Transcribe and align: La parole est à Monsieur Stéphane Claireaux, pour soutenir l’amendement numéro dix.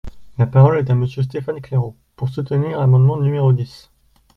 La 0.39 0.47
parole 0.47 0.79
est 0.79 0.89
à 0.89 0.95
Monsieur 0.95 1.21
Stéphane 1.21 1.61
Claireaux, 1.61 1.95
pour 2.15 2.29
soutenir 2.29 2.79
l’amendement 2.79 3.17
numéro 3.17 3.53
dix. 3.53 3.91